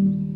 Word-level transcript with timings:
Mm-hmm. 0.00 0.29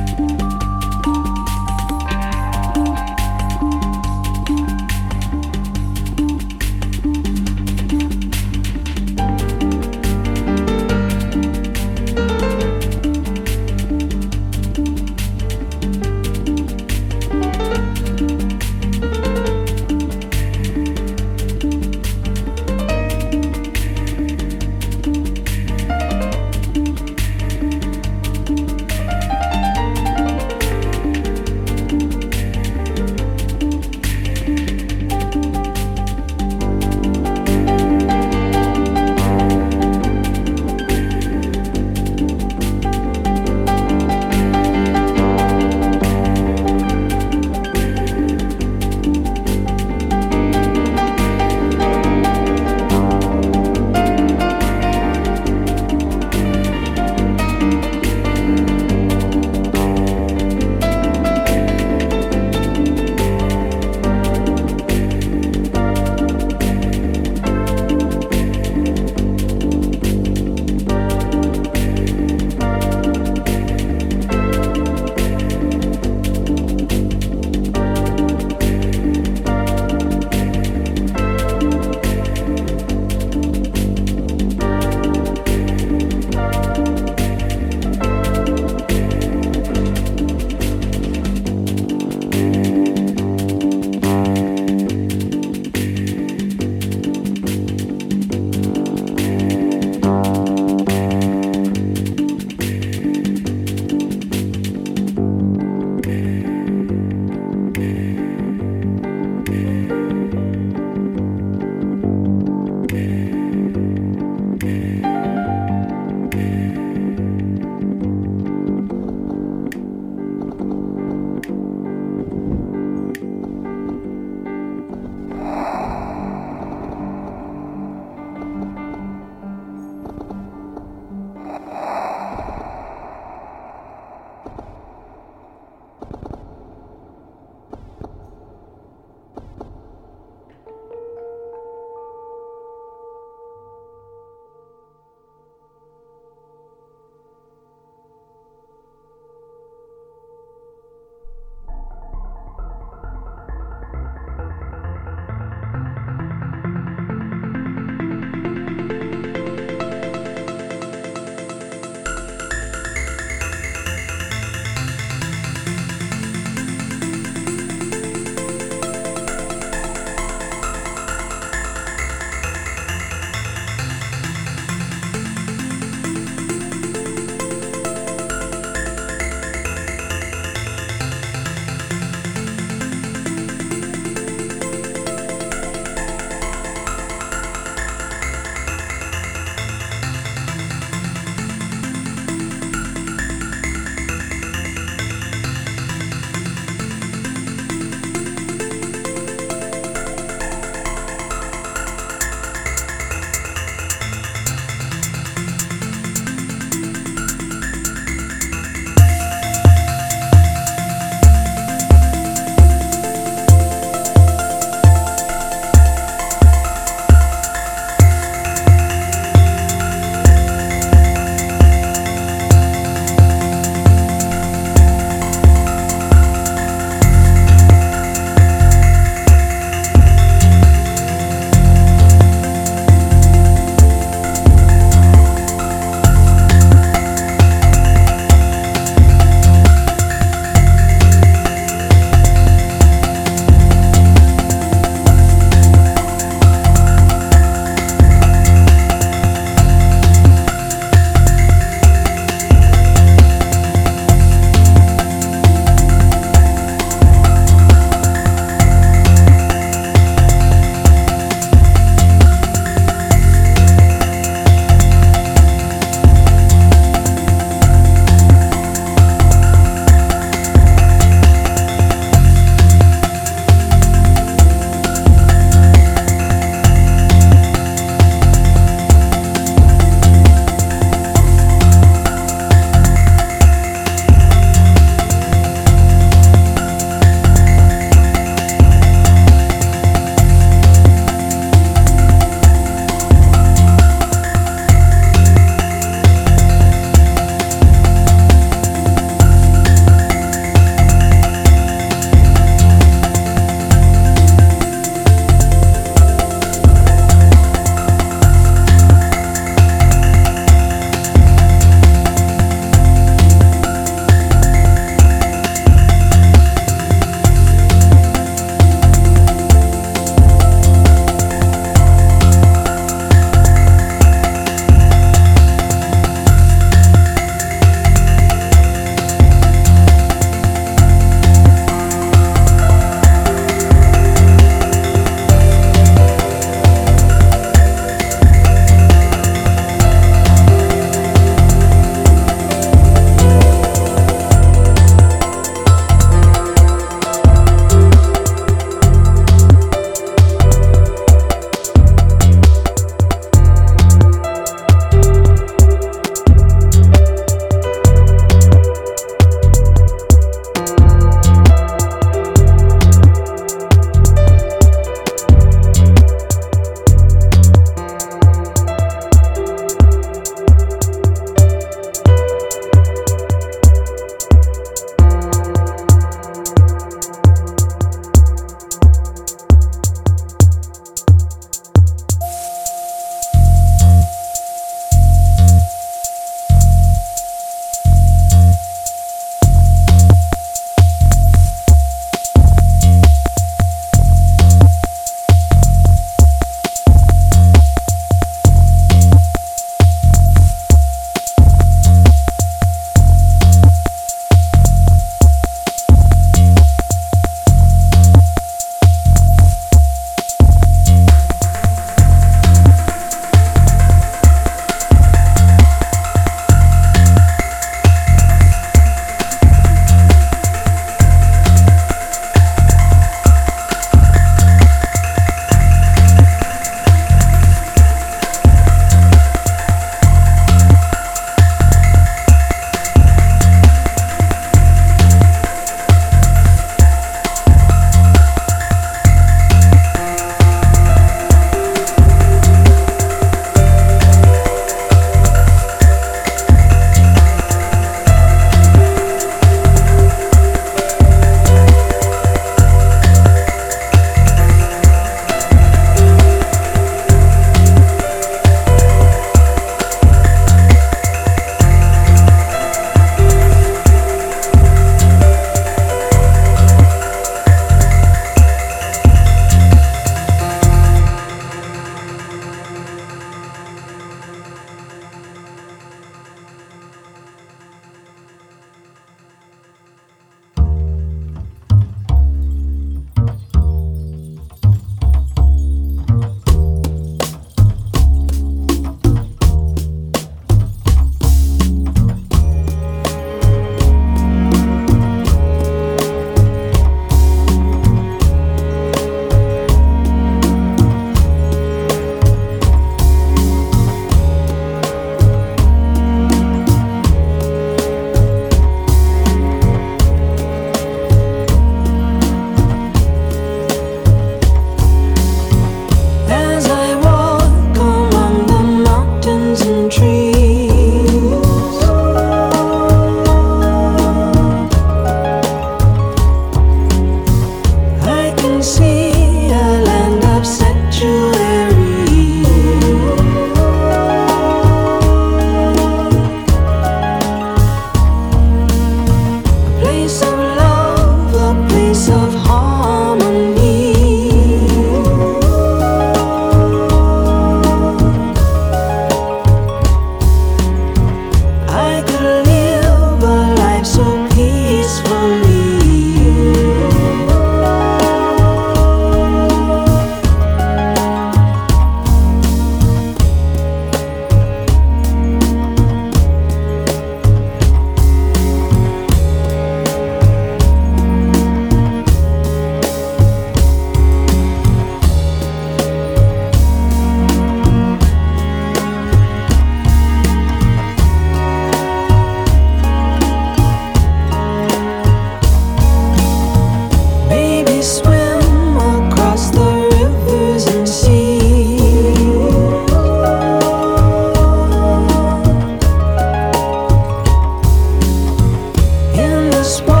just 599.61 599.83
one. 599.83 600.00